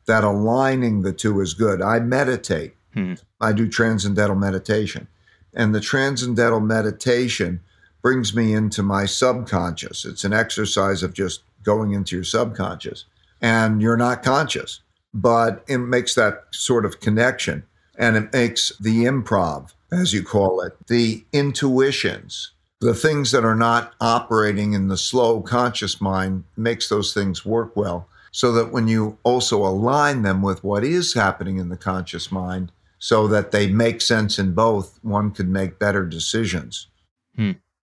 [0.05, 1.81] that aligning the two is good.
[1.81, 2.73] I meditate.
[2.93, 3.15] Hmm.
[3.41, 5.07] i do transcendental meditation.
[5.53, 7.61] And the transcendental meditation
[8.01, 10.05] brings me into my subconscious.
[10.05, 13.05] It's an exercise of just going into your subconscious.
[13.41, 14.81] And you're not conscious
[15.13, 17.63] but it makes that sort of connection
[17.97, 23.55] and it makes the improv, as you call it, the intuitions, the things that are
[23.55, 28.07] not operating in the slow conscious mind makes those things work well.
[28.31, 32.71] So that when you also align them with what is happening in the conscious mind,
[32.99, 36.87] so that they make sense in both, one can make better decisions.
[37.35, 37.53] Hmm.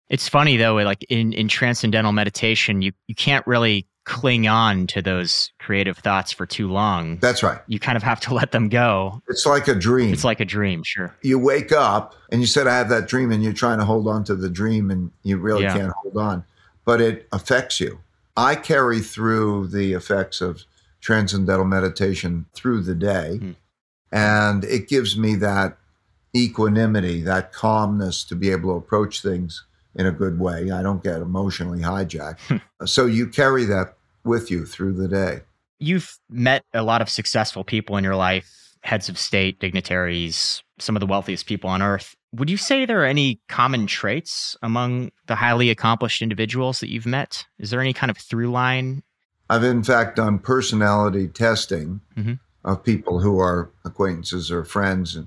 [0.08, 5.00] It's funny though, like in, in transcendental meditation, you, you can't really cling on to
[5.00, 7.18] those creative thoughts for too long.
[7.18, 7.60] That's right.
[7.68, 9.22] You kind of have to let them go.
[9.28, 10.12] It's like a dream.
[10.12, 11.16] It's like a dream, sure.
[11.22, 14.08] You wake up and you said, I have that dream, and you're trying to hold
[14.08, 15.76] on to the dream and you really yeah.
[15.76, 16.44] can't hold on,
[16.84, 18.00] but it affects you.
[18.36, 20.64] I carry through the effects of
[21.00, 23.52] transcendental meditation through the day, hmm.
[24.10, 25.76] and it gives me that
[26.34, 30.70] equanimity, that calmness to be able to approach things in a good way.
[30.70, 32.38] I don't get emotionally hijacked.
[32.48, 32.57] Hmm.
[32.87, 35.40] so you carry that with you through the day.
[35.78, 40.96] You've met a lot of successful people in your life, heads of state, dignitaries, some
[40.96, 42.14] of the wealthiest people on earth.
[42.35, 47.05] Would you say there are any common traits among the highly accomplished individuals that you've
[47.07, 47.44] met?
[47.59, 49.02] Is there any kind of through line?
[49.50, 52.38] I've, in fact, done personality testing Mhm.
[52.64, 55.18] of people who are acquaintances or friends,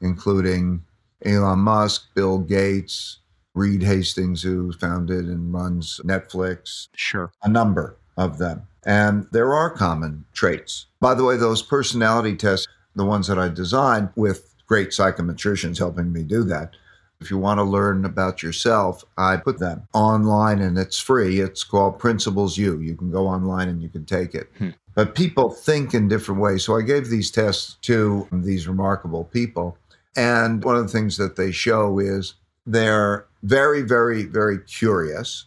[0.00, 0.82] including
[1.24, 3.18] Elon Musk, Bill Gates,
[3.54, 7.30] Reed Hastings, who founded and runs Netflix, Sure.
[7.42, 8.62] a number of them.
[8.84, 10.86] And there are common traits.
[11.00, 16.12] By the way, those personality tests, the ones that I designed with great psychometricians helping
[16.12, 16.74] me do that.
[17.20, 21.40] If you want to learn about yourself, I put them online and it's free.
[21.40, 22.80] It's called Principles U.
[22.80, 24.50] You can go online and you can take it.
[24.58, 24.70] Hmm.
[24.94, 26.64] But people think in different ways.
[26.64, 29.78] So I gave these tests to these remarkable people.
[30.16, 32.34] And one of the things that they show is
[32.66, 35.46] they're very, very, very curious.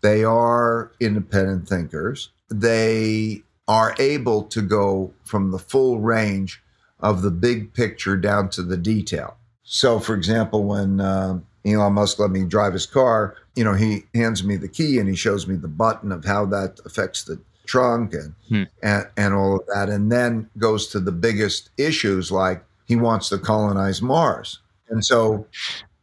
[0.00, 2.30] They are independent thinkers.
[2.50, 6.62] They are able to go from the full range
[7.00, 9.36] of the big picture down to the detail.
[9.62, 14.04] So, for example, when uh, Elon Musk let me drive his car, you know, he
[14.14, 17.40] hands me the key and he shows me the button of how that affects the
[17.66, 18.64] trunk and Hmm.
[18.82, 23.30] and, and all of that, and then goes to the biggest issues like he wants
[23.30, 24.60] to colonize Mars.
[24.90, 25.46] And so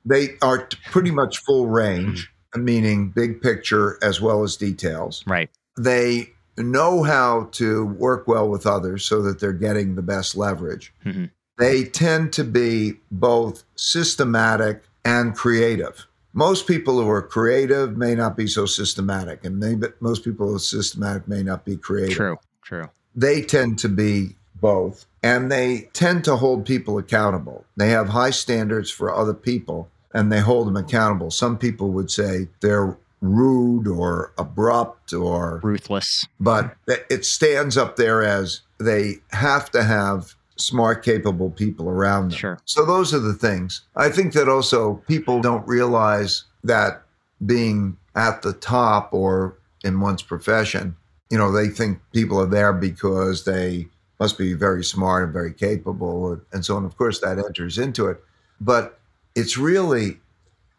[0.05, 5.23] they are pretty much full range, meaning big picture as well as details.
[5.27, 5.49] Right.
[5.77, 10.93] They know how to work well with others so that they're getting the best leverage.
[11.05, 11.29] Mhm.
[11.57, 16.07] They tend to be both systematic and creative.
[16.33, 20.55] Most people who are creative may not be so systematic, and maybe most people who
[20.55, 22.37] are systematic may not be creative True.
[22.63, 22.89] True.
[23.15, 28.29] they tend to be both and they tend to hold people accountable they have high
[28.29, 33.87] standards for other people and they hold them accountable some people would say they're rude
[33.87, 36.25] or abrupt or Ruthless.
[36.39, 42.37] but it stands up there as they have to have smart capable people around them
[42.37, 42.59] Sure.
[42.65, 47.03] so those are the things i think that also people don't realize that
[47.45, 50.95] being at the top or in one's profession
[51.31, 53.87] you know, they think people are there because they
[54.21, 56.85] must be very smart and very capable and so on.
[56.85, 58.23] Of course, that enters into it.
[58.61, 58.99] But
[59.33, 60.19] it's really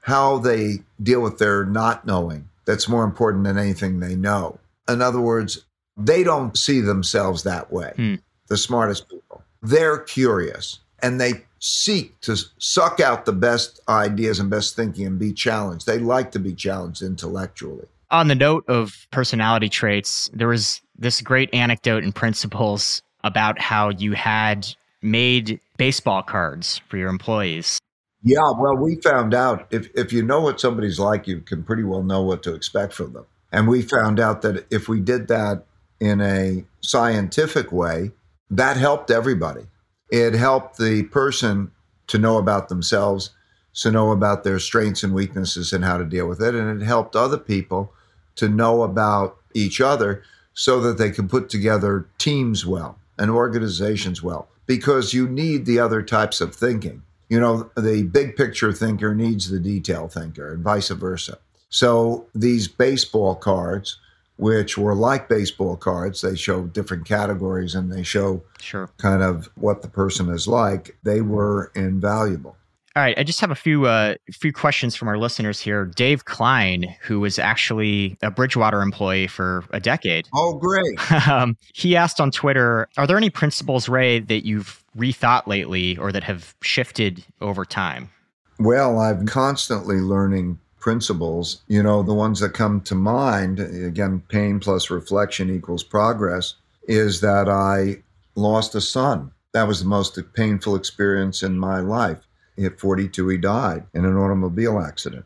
[0.03, 4.61] how they deal with their not knowing that's more important than anything they know.
[4.89, 5.65] In other words,
[5.97, 8.15] they don't see themselves that way, Hmm.
[8.47, 9.43] the smartest people.
[9.61, 15.19] They're curious and they seek to suck out the best ideas and best thinking and
[15.19, 15.87] be challenged.
[15.87, 17.87] They like to be challenged intellectually.
[18.13, 23.91] On the note of personality traits, there was this great anecdote in principles about how
[23.91, 24.67] you had
[25.03, 27.79] made baseball cards for your employees.
[28.23, 31.83] Yeah, well, we found out if, if you know what somebody's like, you can pretty
[31.83, 33.27] well know what to expect from them.
[33.51, 35.65] And we found out that if we did that
[36.01, 38.13] in a scientific way,
[38.51, 39.67] that helped everybody.
[40.11, 41.73] It helped the person
[42.07, 43.31] to know about themselves,
[43.75, 46.55] to know about their strengths and weaknesses and how to deal with it.
[46.55, 47.93] And it helped other people
[48.37, 50.23] to know about each other
[50.55, 55.79] so that they could put together teams well and organizations well because you need the
[55.79, 57.03] other types of thinking.
[57.29, 61.39] You know, the big picture thinker needs the detail thinker and vice versa.
[61.71, 63.99] So these baseball cards,
[64.37, 68.91] which were like baseball cards, they show different categories and they show Sure.
[68.99, 72.57] kind of what the person is like, they were invaluable.
[72.95, 75.87] All right, I just have a few uh, few questions from our listeners here.
[75.87, 81.13] Dave Klein, who was actually a Bridgewater employee for a decade, Oh, great.
[81.29, 86.13] um, he asked on Twitter, "Are there any principles, Ray, that you've rethought lately or
[86.13, 88.11] that have shifted over time?"
[88.59, 91.63] Well, I'm constantly learning principles.
[91.69, 97.23] You know, the ones that come to mind, again, pain plus reflection equals progress, is
[97.23, 98.03] that I
[98.35, 99.33] lost a son.
[99.53, 102.19] That was the most painful experience in my life.
[102.59, 105.25] At 42, he died in an automobile accident.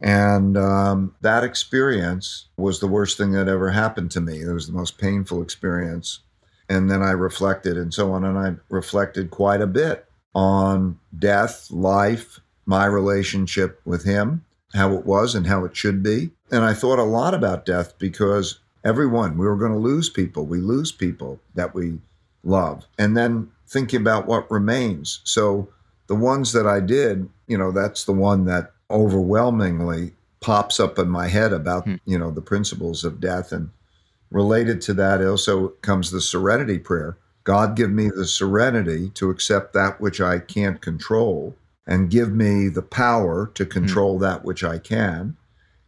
[0.00, 4.40] And um, that experience was the worst thing that ever happened to me.
[4.40, 6.20] It was the most painful experience.
[6.68, 8.24] And then I reflected and so on.
[8.24, 15.06] And I reflected quite a bit on death, life, my relationship with him, how it
[15.06, 16.30] was and how it should be.
[16.50, 20.44] And I thought a lot about death because everyone, we were going to lose people.
[20.44, 21.98] We lose people that we
[22.44, 22.86] love.
[22.98, 25.20] And then thinking about what remains.
[25.24, 25.68] So
[26.06, 31.08] the ones that I did, you know, that's the one that overwhelmingly pops up in
[31.08, 31.94] my head about, Hmm.
[32.04, 33.52] you know, the principles of death.
[33.52, 33.70] And
[34.30, 37.16] related to that also comes the serenity prayer.
[37.44, 41.54] God, give me the serenity to accept that which I can't control,
[41.86, 45.36] and give me the power to control that which I can,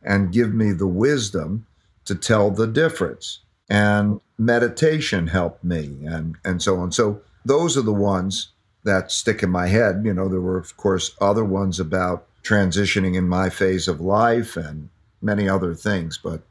[0.03, 1.67] and give me the wisdom
[2.05, 3.41] to tell the difference.
[3.71, 6.91] and meditation helped me and and so on.
[6.91, 8.53] So those are the ones
[8.89, 10.03] that stick in my head.
[10.05, 14.57] You know, there were of course other ones about transitioning in my phase of life
[14.57, 14.89] and
[15.21, 16.43] many other things, but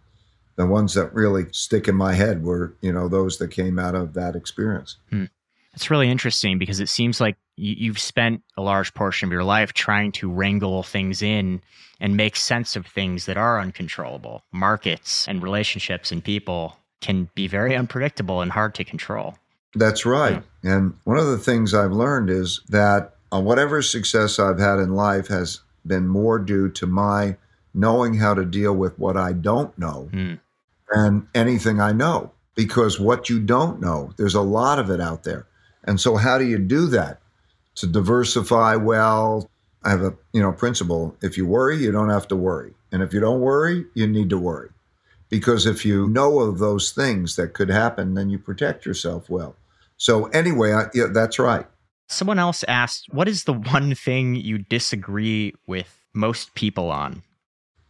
[0.55, 3.95] the ones that really stick in my head were, you know, those that came out
[3.95, 4.97] of that experience.
[5.09, 5.25] Hmm.
[5.73, 9.73] It's really interesting because it seems like you've spent a large portion of your life
[9.73, 11.61] trying to wrangle things in
[11.99, 14.43] and make sense of things that are uncontrollable.
[14.51, 19.35] Markets and relationships and people can be very unpredictable and hard to control.
[19.77, 20.43] That's right.
[20.63, 20.75] Yeah.
[20.75, 24.93] And one of the things I've learned is that uh, whatever success I've had in
[24.93, 27.37] life has been more due to my
[27.73, 30.39] knowing how to deal with what I don't know mm.
[30.91, 32.31] than anything I know.
[32.55, 35.45] Because what you don't know, there's a lot of it out there.
[35.83, 37.19] And so, how do you do that?
[37.75, 39.47] To diversify well,
[39.83, 43.03] I have a you know principle: if you worry, you don't have to worry, and
[43.03, 44.69] if you don't worry, you need to worry.
[45.29, 49.55] Because if you know of those things that could happen, then you protect yourself well.
[49.97, 51.65] So, anyway, I, yeah, that's right.
[52.07, 57.23] Someone else asked, What is the one thing you disagree with most people on?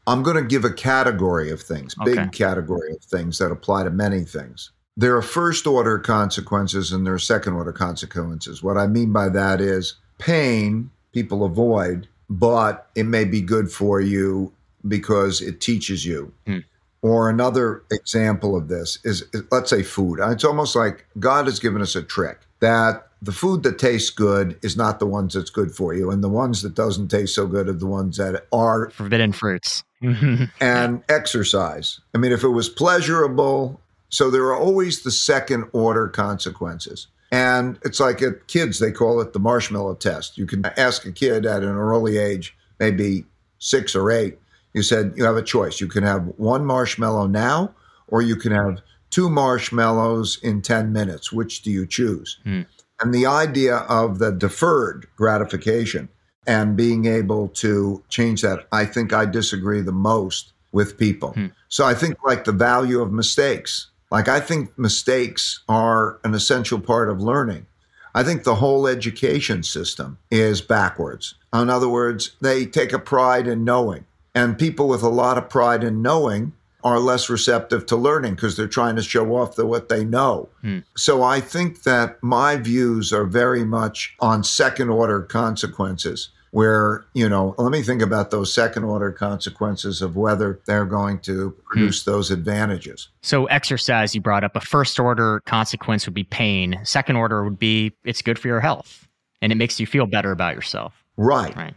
[0.07, 2.15] I'm going to give a category of things, okay.
[2.15, 4.71] big category of things that apply to many things.
[4.95, 8.63] There are first order consequences and there are second order consequences.
[8.63, 13.99] What I mean by that is pain people avoid, but it may be good for
[13.99, 14.53] you
[14.87, 16.33] because it teaches you.
[16.47, 16.63] Mm.
[17.01, 20.19] Or another example of this is, is, let's say food.
[20.21, 24.59] It's almost like God has given us a trick that the food that tastes good
[24.61, 27.47] is not the ones that's good for you, and the ones that doesn't taste so
[27.47, 29.83] good are the ones that are forbidden fruits.
[30.03, 30.43] Mm-hmm.
[30.61, 31.99] and exercise.
[32.13, 37.07] I mean, if it was pleasurable, so there are always the second order consequences.
[37.31, 40.37] And it's like at kids, they call it the marshmallow test.
[40.37, 43.25] You can ask a kid at an early age, maybe
[43.57, 44.37] six or eight,
[44.77, 45.81] you said you have a choice.
[45.81, 47.73] You can have one marshmallow now,
[48.07, 51.31] or you can have two marshmallows in 10 minutes.
[51.33, 52.39] Which do you choose?
[52.43, 52.61] Hmm.
[53.01, 56.09] And the idea of the deferred gratification
[56.45, 61.31] and being able to change that, I think I disagree the most with people.
[61.33, 61.47] Hmm.
[61.69, 63.87] So I think like the value of mistakes.
[64.11, 67.65] Like I think mistakes are an essential part of learning.
[68.13, 71.35] I think the whole education system is backwards.
[71.53, 74.05] In other words, they take a pride in knowing.
[74.37, 78.55] And people with a lot of pride in knowing are less receptive to learning because
[78.55, 80.47] they're trying to show off the, what they know.
[80.61, 80.79] Hmm.
[80.95, 87.27] So I think that my views are very much on second order consequences where, you
[87.27, 92.05] know, let me think about those second order consequences of whether they're going to produce
[92.05, 92.11] hmm.
[92.11, 93.09] those advantages.
[93.23, 97.57] So, exercise, you brought up a first order consequence would be pain, second order would
[97.57, 99.07] be it's good for your health
[99.41, 100.93] and it makes you feel better about yourself.
[101.17, 101.55] Right.
[101.55, 101.73] Right.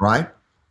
[0.00, 0.28] Right.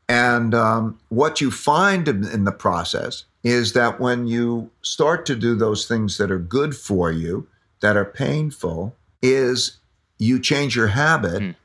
[0.10, 5.55] And um, what you find in, the process is that when you start to do
[5.55, 7.47] those things that are good for you,
[7.82, 9.78] that are painful, is
[10.18, 11.55] you change your habit mm.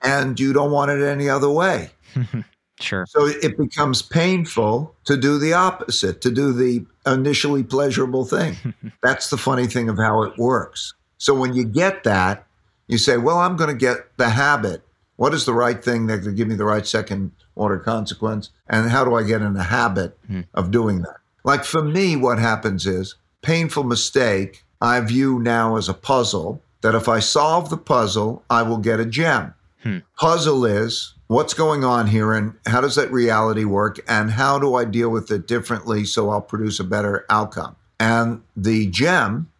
[0.00, 1.90] and you don't want it any other way.
[2.80, 3.04] sure.
[3.06, 8.56] So it becomes painful to do the opposite, to do the initially pleasurable thing.
[9.02, 10.94] That's the funny thing of how it works.
[11.18, 12.46] So when you get that,
[12.88, 14.82] you say, well, I'm going to get the habit.
[15.22, 18.50] What is the right thing that could give me the right second order consequence?
[18.68, 20.44] And how do I get in the habit mm.
[20.52, 21.18] of doing that?
[21.44, 26.96] Like for me, what happens is painful mistake, I view now as a puzzle that
[26.96, 29.54] if I solve the puzzle, I will get a gem.
[29.84, 29.98] Hmm.
[30.18, 34.74] Puzzle is what's going on here and how does that reality work and how do
[34.74, 37.76] I deal with it differently so I'll produce a better outcome.
[38.00, 39.52] And the gem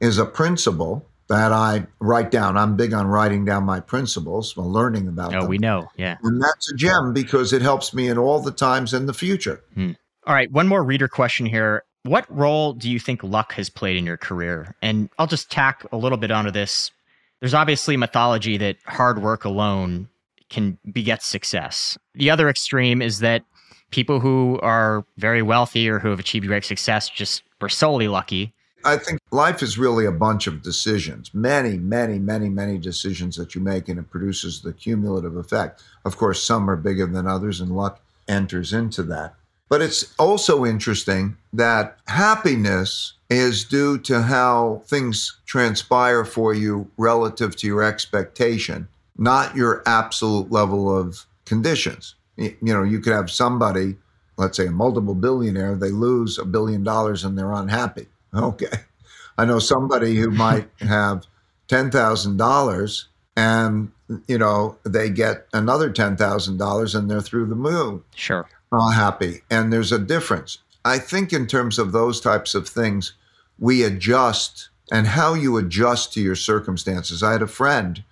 [0.00, 2.56] is a principle that I write down.
[2.56, 5.48] I'm big on writing down my principles while learning about oh, them.
[5.48, 5.88] we know.
[5.96, 6.18] Yeah.
[6.24, 9.62] And that's a gem because it helps me in all the times in the future.
[9.74, 9.92] Hmm.
[10.26, 11.84] All right, one more reader question here.
[12.02, 14.74] What role do you think luck has played in your career?
[14.82, 16.90] And I'll just tack a little bit onto this.
[17.38, 20.08] There's obviously mythology that hard work alone
[20.50, 21.96] can beget success.
[22.14, 23.44] The other extreme is that
[23.92, 28.52] people who are very wealthy or who have achieved great success just were solely lucky
[28.84, 33.54] I think life is really a bunch of decisions, many, many, many, many decisions that
[33.54, 35.82] you make, and it produces the cumulative effect.
[36.04, 39.34] Of course, some are bigger than others, and luck enters into that.
[39.68, 47.54] But it's also interesting that happiness is due to how things transpire for you relative
[47.56, 52.16] to your expectation, not your absolute level of conditions.
[52.36, 53.96] You know, you could have somebody,
[54.38, 58.80] let's say a multiple billionaire, they lose a billion dollars and they're unhappy Okay.
[59.38, 61.26] I know somebody who might have
[61.68, 63.04] $10,000
[63.36, 63.90] and,
[64.26, 68.02] you know, they get another $10,000 and they're through the moon.
[68.14, 68.46] Sure.
[68.72, 69.40] Uh, happy.
[69.50, 70.58] And there's a difference.
[70.84, 73.12] I think, in terms of those types of things,
[73.58, 77.22] we adjust and how you adjust to your circumstances.
[77.22, 78.02] I had a friend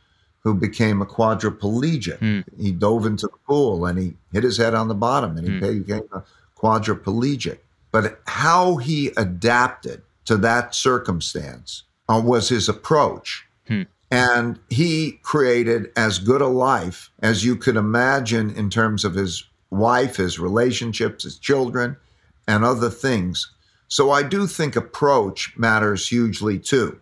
[0.40, 2.18] who became a quadriplegic.
[2.18, 2.40] Hmm.
[2.60, 5.54] He dove into the pool and he hit his head on the bottom and he
[5.58, 5.78] Hmm.
[5.82, 6.22] became a
[6.56, 7.58] quadriplegic.
[7.90, 13.46] But how he adapted to that circumstance uh, was his approach.
[13.66, 13.82] Hmm.
[14.10, 19.44] And he created as good a life as you could imagine in terms of his
[19.70, 21.96] wife, his relationships, his children,
[22.46, 23.50] and other things.
[23.88, 27.00] So I do think approach matters hugely too.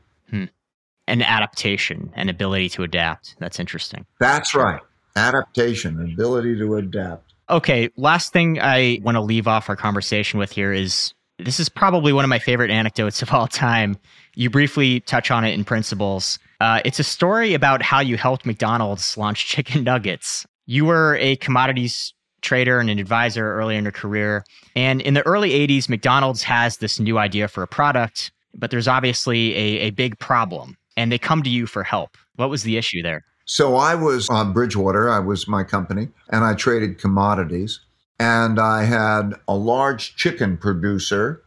[1.09, 3.35] And adaptation and ability to adapt.
[3.41, 4.07] That's interesting.
[4.21, 4.81] That's right.
[5.17, 7.33] Adaptation, ability to adapt.
[7.51, 11.69] Okay, last thing I want to leave off our conversation with here is this is
[11.69, 13.97] probably one of my favorite anecdotes of all time.
[14.35, 16.39] You briefly touch on it in Principles.
[16.61, 20.47] Uh, it's a story about how you helped McDonald's launch chicken nuggets.
[20.67, 24.45] You were a commodities trader and an advisor earlier in your career.
[24.75, 28.89] And in the early 80s, McDonald's has this new idea for a product, but there's
[28.89, 30.77] obviously a, a big problem.
[30.97, 32.17] And they come to you for help.
[32.37, 33.25] What was the issue there?
[33.47, 37.81] So I was on Bridgewater, I was my company, and I traded commodities.
[38.19, 41.43] And I had a large chicken producer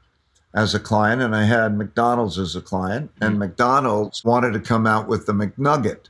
[0.54, 3.14] as a client, and I had McDonald's as a client.
[3.16, 3.24] Mm-hmm.
[3.24, 6.10] And McDonald's wanted to come out with the McNugget.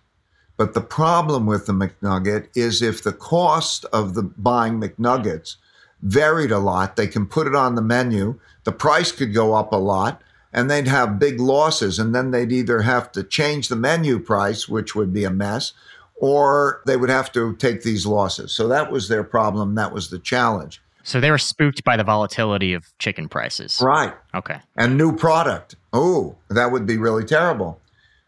[0.58, 5.56] But the problem with the McNugget is if the cost of the buying McNuggets
[6.02, 9.72] varied a lot, they can put it on the menu, the price could go up
[9.72, 11.98] a lot, and they'd have big losses.
[11.98, 15.72] And then they'd either have to change the menu price, which would be a mess,
[16.20, 18.52] or they would have to take these losses.
[18.52, 19.76] So that was their problem.
[19.76, 20.82] That was the challenge.
[21.04, 23.82] So they were spooked by the volatility of chicken prices.
[23.82, 24.14] Right.
[24.36, 24.60] Okay.
[24.76, 25.76] and new product.
[25.94, 27.80] Oh, that would be really terrible.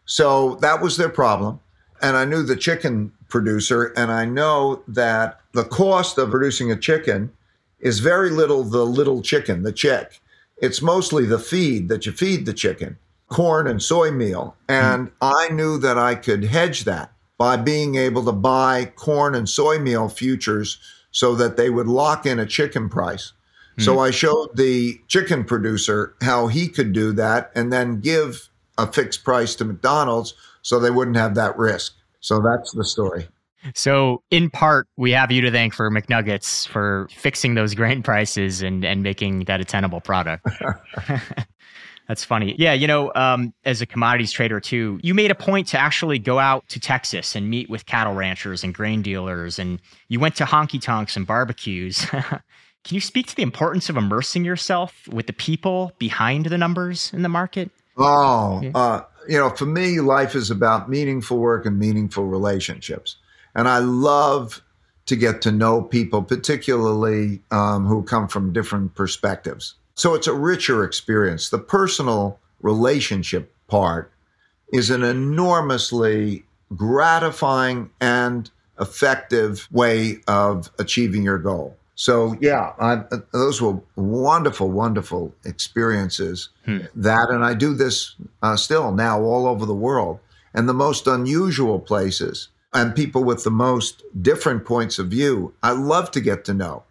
[0.04, 1.60] So that was their problem.
[2.00, 6.76] And I knew the chicken producer, and I know that the cost of producing a
[6.76, 7.30] chicken
[7.78, 10.20] is very little the little chicken, the chick.
[10.56, 14.56] It's mostly the feed that you feed the chicken, corn and soy meal.
[14.68, 14.74] Hmm.
[14.74, 17.12] And I knew that I could hedge that
[17.42, 20.78] by being able to buy corn and soy meal futures
[21.10, 23.32] so that they would lock in a chicken price.
[23.80, 23.98] So hmm.
[23.98, 29.24] I showed the chicken producer how he could do that and then give a fixed
[29.24, 31.94] price to McDonald's so they wouldn't have that risk.
[32.20, 33.26] So that's the story.
[33.74, 38.62] So, in part, we have you to thank for McNuggets for fixing those grain prices
[38.62, 40.46] and, and making that a tenable product.
[42.12, 42.54] That's funny.
[42.58, 46.18] Yeah, you know, um, as a commodities trader too, you made a point to actually
[46.18, 50.36] go out to Texas and meet with cattle ranchers and grain dealers, and you went
[50.36, 52.04] to honky tonks and barbecues.
[52.10, 52.42] Can
[52.90, 57.22] you speak to the importance of immersing yourself with the people behind the numbers in
[57.22, 57.70] the market?
[57.96, 58.72] Oh, Yeah.
[58.74, 63.16] uh, you know, for me, life is about meaningful work and meaningful relationships.
[63.54, 64.60] And I love
[65.06, 69.76] to get to know people, particularly um, who come from different perspectives.
[69.94, 71.50] So it's a richer experience.
[71.50, 74.12] The personal relationship part
[74.72, 81.76] is an enormously gratifying and effective way of achieving your goal.
[81.94, 86.48] So, yeah, I, uh, those were wonderful, wonderful experiences.
[86.94, 90.18] That, and I do this uh, still now all over the world,
[90.54, 95.54] and the most unusual places and people with the most different points of view.
[95.62, 96.84] I love to get to know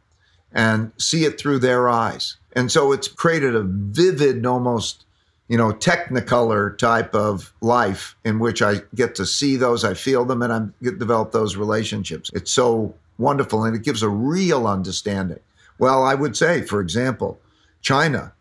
[0.53, 2.37] and see it through their eyes.
[2.53, 5.05] And so it's created a vivid, almost,
[5.47, 10.25] you know, technicolor type of life in which I get to see those, I feel
[10.25, 12.29] them, and I develop those relationships.
[12.33, 15.39] It's so wonderful and it gives a real understanding.
[15.79, 17.39] Well, I would say, for example,
[17.81, 18.33] China.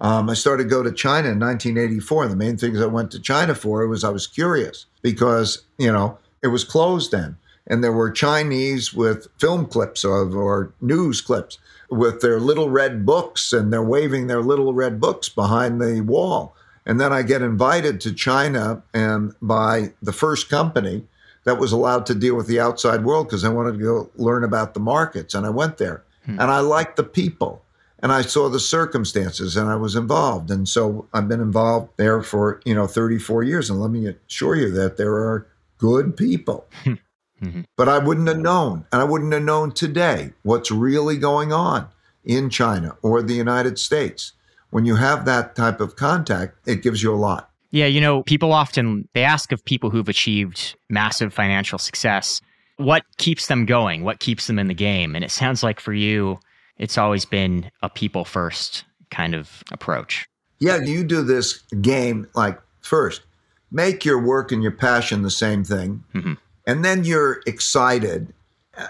[0.00, 2.28] Um, I started to go to China in 1984.
[2.28, 6.18] The main things I went to China for was I was curious because, you know,
[6.42, 7.36] it was closed then.
[7.66, 11.58] And there were Chinese with film clips of, or news clips
[11.90, 16.56] with their little red books and they're waving their little red books behind the wall.
[16.84, 21.04] And then I get invited to China and by the first company
[21.44, 24.44] that was allowed to deal with the outside world because I wanted to go learn
[24.44, 25.34] about the markets.
[25.34, 26.40] And I went there hmm.
[26.40, 27.62] and I liked the people
[28.02, 30.50] and I saw the circumstances and I was involved.
[30.50, 33.70] And so I've been involved there for, you know, 34 years.
[33.70, 35.46] And let me assure you that there are
[35.78, 36.66] good people.
[36.84, 36.94] Hmm.
[37.42, 37.64] Mhm.
[37.76, 41.88] But I wouldn't have known, and I wouldn't have known today what's really going on
[42.24, 44.32] in China or the United States.
[44.70, 47.50] When you have that type of contact, it gives you a lot.
[47.72, 52.40] Yeah, you know, people often they ask of people who've achieved massive financial success,
[52.76, 54.02] what keeps them going?
[54.04, 55.14] What keeps them in the game?
[55.14, 56.38] And it sounds like for you,
[56.78, 60.26] it's always been a people first kind of approach.
[60.58, 63.22] Yeah, you do this game like first,
[63.70, 66.04] make your work and your passion the same thing.
[66.14, 66.36] Mhm.
[66.66, 68.32] And then you're excited.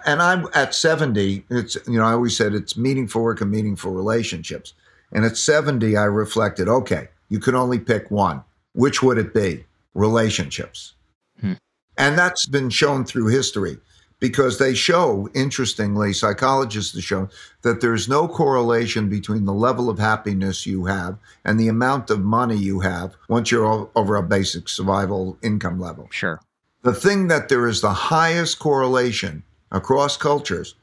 [0.06, 3.92] And I'm at 70, it's, you know, I always said it's meaningful work and meaningful
[3.92, 4.74] relationships.
[5.10, 8.42] And at 70, I reflected, okay, you could only pick one,
[8.74, 9.64] which would it be?
[9.94, 10.94] Relationships.
[11.40, 11.54] Hmm.
[11.98, 13.78] And that's been shown through history
[14.22, 17.28] because they show, interestingly, psychologists have shown
[17.62, 22.20] that there's no correlation between the level of happiness you have and the amount of
[22.20, 26.06] money you have once you're over a basic survival income level.
[26.12, 26.40] Sure.
[26.82, 30.74] The thing that there is the highest correlation across cultures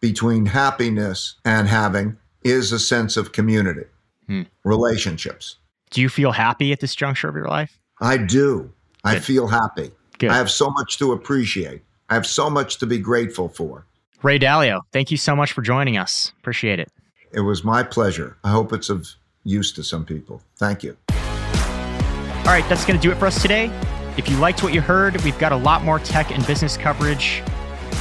[0.00, 3.84] between happiness and having is a sense of community,
[4.28, 4.42] Hmm.
[4.64, 5.56] relationships.
[5.90, 7.76] Do you feel happy at this juncture of your life?
[8.00, 8.72] I do.
[9.04, 9.90] I feel happy.
[10.18, 10.30] Good.
[10.30, 11.82] I have so much to appreciate.
[12.08, 13.84] I have so much to be grateful for.
[14.22, 16.32] Ray Dalio, thank you so much for joining us.
[16.40, 16.90] Appreciate it.
[17.32, 18.36] It was my pleasure.
[18.44, 19.08] I hope it's of
[19.44, 20.42] use to some people.
[20.56, 20.96] Thank you.
[21.10, 23.70] All right, that's going to do it for us today.
[24.18, 27.40] If you liked what you heard, we've got a lot more tech and business coverage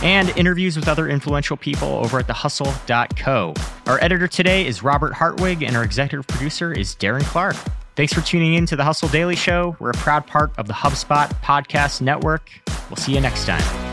[0.01, 3.53] and interviews with other influential people over at thehustle.co.
[3.85, 7.55] Our editor today is Robert Hartwig, and our executive producer is Darren Clark.
[7.95, 9.75] Thanks for tuning in to the Hustle Daily Show.
[9.79, 12.49] We're a proud part of the HubSpot Podcast Network.
[12.89, 13.86] We'll see you next time.